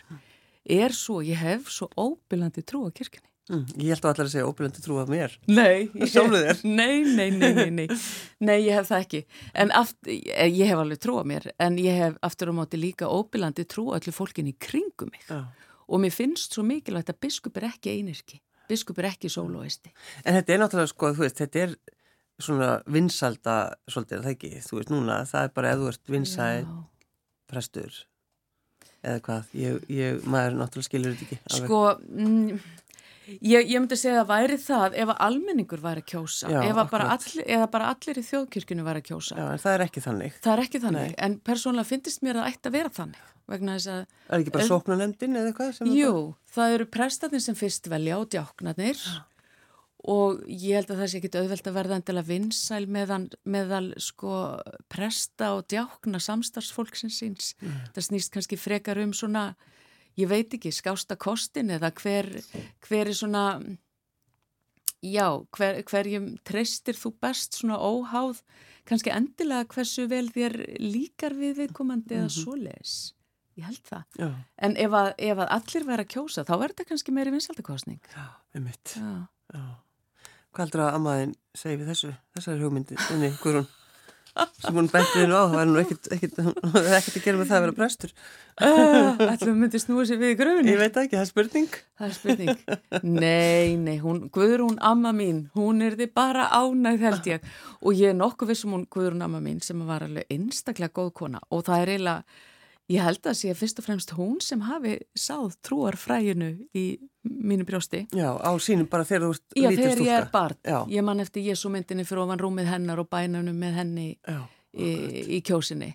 [0.66, 4.32] er svo, ég hef svo óbylandi trú á kirkuna Mm, ég held að allar að
[4.32, 5.34] segja óbyrjandi trú af mér.
[5.50, 6.14] Nei, ég,
[6.64, 7.88] nei, nei, nei, nei, nei,
[8.40, 9.22] nei, ég hef það ekki.
[9.64, 13.10] En aftur, ég hef alveg trú af mér, en ég hef aftur á móti líka
[13.12, 15.26] óbyrjandi trú allir fólkin í kringum mig.
[15.28, 15.42] Já.
[15.92, 18.40] Og mér finnst svo mikilvægt að biskup er ekki einirki,
[18.72, 19.92] biskup er ekki sólóisti.
[20.24, 21.76] En þetta er náttúrulega, sko, þú veist, þetta er
[22.42, 23.58] svona vinsalda,
[23.92, 26.72] svolítið, það ekki, þú veist, núna, það er bara eða þú ert vinsæð,
[27.52, 28.04] prestur,
[29.02, 31.42] eða hvað, ég, ég, maður náttúrulega skilur þetta ekki.
[31.62, 32.62] Sko, mm,
[33.40, 37.12] Ég, ég myndi segja að væri það ef að almenningur væri að kjósa, Já, bara
[37.14, 39.38] allir, eða bara allir í þjóðkirkunu væri að kjósa.
[39.38, 40.40] Já, en það er ekki þannig.
[40.42, 41.20] Það er ekki þannig, Nei.
[41.28, 43.30] en persónulega finnst mér að það ætti að vera þannig.
[43.52, 44.02] Vegna þess að...
[44.28, 45.82] Er ekki bara sóknarnefndin eða hvað?
[45.92, 46.52] Jú, bara...
[46.56, 49.06] það eru prestatinn sem fyrst velja á djáknarnir
[50.02, 54.38] og ég held að það sé ekki auðvelt að verða endilega vinsæl meðan, meðal sko
[54.90, 57.54] presta og djákna samstarfsfólksins síns.
[57.62, 57.78] Mm.
[57.94, 59.52] Það snýst kannski frekar um svona
[60.20, 62.30] ég veit ekki, skásta kostin eða hver,
[62.88, 63.46] hver er svona
[65.02, 68.42] já, hver, hverjum treystir þú best svona óháð
[68.90, 72.44] kannski endilega hversu vel þér líkar við viðkomandi eða mm -hmm.
[72.44, 73.14] svoleis
[73.58, 74.30] ég held það, já.
[74.58, 78.02] en ef að, ef að allir væri að kjósa, þá verður þetta kannski meiri vinsaldakostning
[78.16, 78.98] Já, um mitt
[80.52, 83.70] Hvað heldur að Ammaðin segi við þessu, þessari hugmyndi, unni, Guðrún?
[84.62, 87.64] sem hún bætti þínu á, það var nú ekkert ekkert að gera með það að
[87.66, 88.14] vera prestur.
[88.62, 91.76] Ætlum við myndi snúa sér við í gröfunni Ég veit ekki, það er spurning.
[92.00, 92.62] Það er spurning.
[93.04, 97.52] Nei, nei, hún, Guðrún amma mín hún er þið bara ánægð held ég.
[97.82, 101.44] Og ég er nokkuð vissum hún Guðrún amma mín sem var alveg einstaklega góð kona.
[101.52, 102.40] Og það er eiginlega
[102.92, 106.86] Ég held að sé fyrst og fremst hún sem hafi sáð trúarfræginu í
[107.24, 108.04] mínu brjósti.
[108.18, 109.72] Já, á sínum bara þegar þú ert lítið stúlka.
[109.72, 110.58] Já, þegar ég er barn.
[110.66, 110.80] Já.
[110.92, 114.42] Ég man eftir Jésu myndinni fyrir ofan rúmið hennar og bænunum með henni Já,
[114.74, 114.90] í,
[115.38, 115.94] í kjósinni.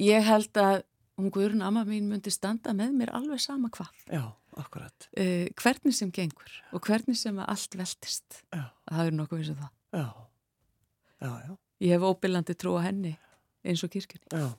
[0.00, 0.80] Ég held að
[1.20, 3.92] hún Guðrun amma mín myndi standa með mér alveg sama hvað.
[4.10, 4.24] Já,
[4.58, 5.08] akkurat.
[5.14, 8.40] Uh, hvernig sem gengur og hvernig sem allt veltist.
[8.50, 8.66] Já.
[8.90, 9.70] Það er nokkuð eins og það.
[9.94, 10.08] Já,
[11.20, 11.54] já, já.
[11.84, 13.14] Ég hef óbillandi trú á henni
[13.64, 14.26] eins og kirkjunni.
[14.32, 14.50] Já.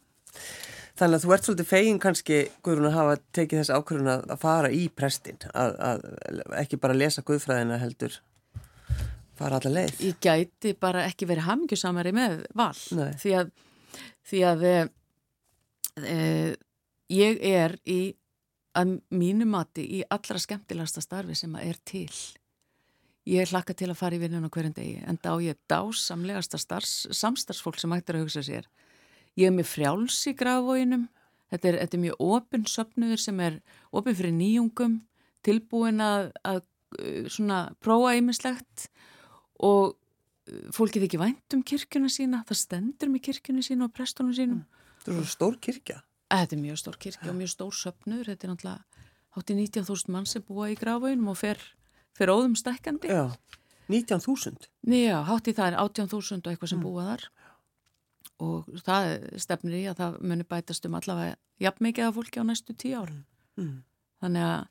[0.96, 4.70] Þannig að þú ert svolítið fegin kannski, Guðrún, að hafa tekið þess ákvörðun að fara
[4.72, 6.06] í prestin, að, að
[6.62, 8.16] ekki bara lesa Guðfræðina heldur,
[9.36, 10.00] fara alla leið.
[10.08, 13.10] Ég gæti bara ekki verið hamingjusamari með val, Nei.
[13.20, 13.52] því að,
[14.32, 14.78] því að e,
[16.00, 16.16] e,
[17.18, 18.00] ég er í,
[18.80, 22.08] að mínu mati, í allra skemmtilegasta starfi sem að er til.
[23.28, 27.84] Ég hlakka til að fara í vinnun á hverjum degi, en þá ég dásamlegasta samstarfsfólk
[27.84, 28.72] sem ættir að hugsa sér
[29.36, 31.10] Ég er með frjáls í grafvóinum,
[31.52, 33.60] þetta er, þetta er mjög opinn söpnuður sem er
[33.92, 34.96] opinn fyrir nýjungum,
[35.46, 38.88] tilbúin að, að uh, svona prófa ýmislegt
[39.68, 44.36] og uh, fólkið ekki vænt um kirkjuna sína, það stendur með kirkjuna sína og prestunum
[44.38, 44.64] sínum.
[45.02, 46.00] Þetta er svo stór kirkja.
[46.32, 49.04] Þetta er mjög stór kirkja og mjög stór söpnuður, þetta er náttúrulega
[49.36, 51.60] hátti 19.000 mann sem búa í grafvóinum og fer,
[52.16, 53.12] fer óðum stekkandi.
[53.12, 53.36] Já,
[53.92, 54.70] 19.000?
[54.96, 56.88] Já, hátti það er 18.000 og eitthvað sem mm.
[56.88, 57.28] búa þar
[58.44, 62.46] og það stefnir í að það muni bætast um allavega jafn mikið af fólki á
[62.48, 63.24] næstu tíu árum.
[63.56, 63.84] Mm.
[64.20, 64.64] þannig að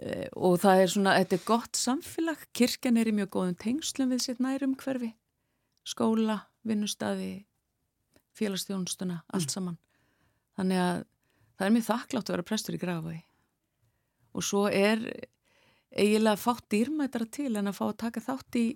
[0.00, 2.44] e, og það er svona, þetta er gott samfélag.
[2.56, 5.12] Kirkjan er í mjög góðum tengslum við sitt nærum hverfi
[5.84, 7.44] skóla, vinnustadi
[8.36, 9.52] félagsstjónstuna, allt mm.
[9.52, 9.76] saman.
[10.56, 11.02] Þannig að
[11.56, 13.18] það er mjög þakklátt að vera prestur í Grafæi
[14.30, 15.02] og svo er
[15.90, 18.66] eiginlega fátt dýrmætara til en að fá að taka þátt í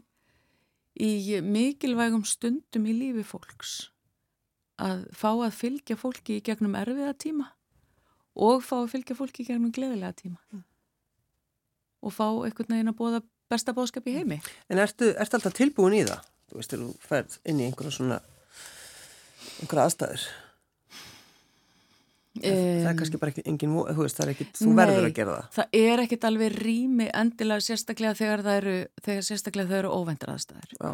[0.94, 3.74] í mikilvægum stundum í lífi fólks
[4.82, 7.50] að fá að fylgja fólki í gegnum erfiða tíma
[8.34, 10.62] og fá að fylgja fólki í gegnum gleðilega tíma mm.
[12.02, 14.40] og fá einhvern veginn að bóða besta bóðskap í heimi.
[14.72, 16.30] En ertu, ertu alltaf tilbúin í það?
[16.50, 18.18] Þú veist, þú færð inn í einhverja svona
[19.60, 20.26] einhverja aðstæður
[22.34, 25.04] Um, það er kannski bara ekki engin, þú veist, það er ekki, þú nei, verður
[25.06, 25.50] að gera það.
[25.54, 28.72] Það er ekkit alveg rými endilega sérstaklega þegar það eru,
[29.06, 30.72] þegar sérstaklega þau eru óvæntar aðstæður.
[30.74, 30.88] Já.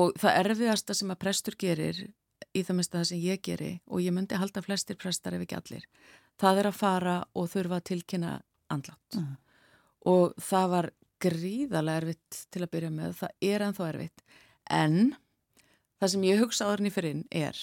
[0.00, 2.00] Og það erfiðasta sem að prestur gerir
[2.56, 5.58] í það mesta það sem ég geri og ég myndi halda flestir prestar ef ekki
[5.58, 5.84] allir
[6.40, 8.32] það er að fara og þurfa að tilkynna
[8.72, 9.16] andlátt.
[9.16, 9.36] Mm.
[10.06, 10.90] og það var
[11.22, 14.24] gríðarlega erfitt til að byrja með, það er ennþá erfitt.
[14.70, 14.98] En
[15.98, 17.62] það sem ég hugsa áðurinn í fyrinn er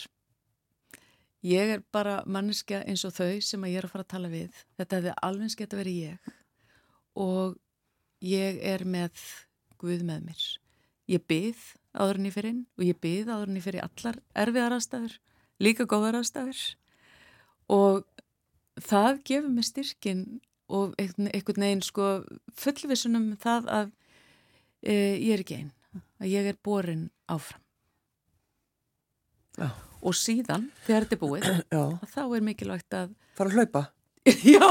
[1.46, 4.58] ég er bara manneskja eins og þau sem ég er að fara að tala við.
[4.80, 6.34] Þetta hefði alveg skemmt að vera ég.
[7.20, 7.58] Og
[8.24, 9.24] ég er með
[9.84, 10.44] Guð með mér.
[11.12, 14.20] Ég byð áður en ég fyrir inn og ég byð áður en ég fyrir allar
[14.44, 15.18] erfiðar aðstæður,
[15.64, 16.64] líka góðar aðstæður
[17.74, 18.04] og
[18.82, 20.24] það gefur mig styrkin
[20.74, 22.12] og einhvern veginn sko
[22.58, 23.92] fullvisunum það að
[24.82, 25.74] e, ég er ekki einn,
[26.22, 27.62] að ég er borin áfram.
[29.60, 29.70] Já.
[30.04, 31.84] Og síðan, þegar þetta er búið, Já.
[32.12, 33.82] þá er mikilvægt að Fara að hlaupa.
[34.56, 34.64] Já,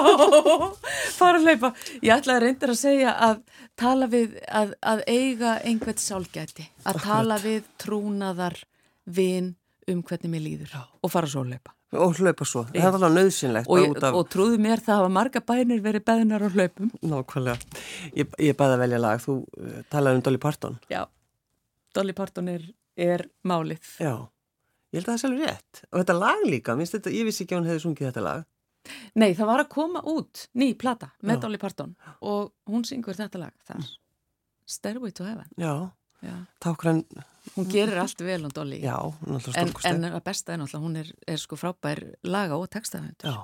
[1.12, 1.70] fara að hlaupa.
[2.00, 3.42] Ég ætlaði reyndir að segja að
[3.76, 7.04] tala við, að, að eiga einhvert sálgæti, að Akkurat.
[7.10, 8.56] tala við trúnaðar
[9.04, 9.52] vin
[9.90, 10.82] um hvernig mér líður Já.
[11.02, 11.74] og fara svo að hlaupa.
[11.92, 12.62] Og hlaupa svo.
[12.72, 13.68] Það er alveg nöðsynlegt.
[13.68, 16.88] Og, af- og trúðu mér það hafa marga bænir verið beðnar á hlaupum.
[17.04, 17.80] Nákvæmlega.
[18.16, 19.20] Ég, ég bæði að velja lag.
[19.20, 20.78] Þú uh, talaði um Dolly Parton.
[20.88, 21.02] Já,
[21.92, 22.64] Dolly Parton er,
[22.96, 23.84] er málið.
[24.00, 24.14] Já.
[24.92, 25.82] Ég held að það er selvi rétt.
[25.92, 28.48] Og þetta lag líka, minnst þetta, ég vissi ekki að hún hefði sungið þetta lag.
[29.14, 31.40] Nei, það var að koma út ný plata með.
[31.44, 33.84] Dolly Parton og hún syngur þetta lag þar.
[34.66, 35.48] Stairway to Heaven.
[35.60, 35.90] Já.
[36.22, 36.36] Já.
[36.62, 37.02] Tákran,
[37.56, 38.78] Hún gerir allt vel hún Dolly.
[38.78, 38.94] já,
[39.58, 43.26] En, en að besta er náttúrulega, hún er, er sko frábær laga og textaföndur.
[43.26, 43.42] Já.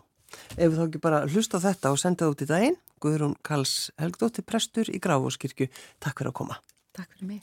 [0.55, 3.91] Ef við þá ekki bara hlusta þetta og senda það út í daginn, Guðrún Karls
[3.99, 5.67] Helgdóttir prestur í Grafóskirkju.
[5.99, 6.59] Takk fyrir að koma.
[6.95, 7.43] Takk fyrir mig.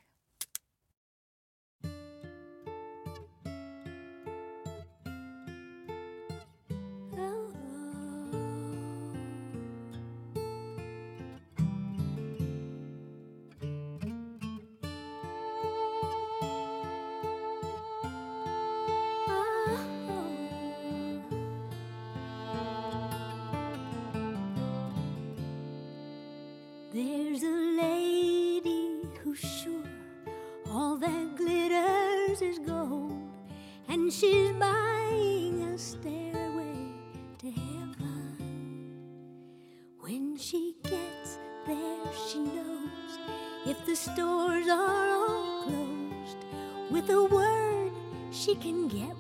[30.76, 33.32] All that glitters is gold,
[33.88, 36.92] and she's buying a stairway
[37.38, 38.92] to heaven.
[40.02, 43.12] When she gets there, she knows
[43.66, 46.44] if the stores are all closed,
[46.92, 47.94] with a word,
[48.32, 49.16] she can get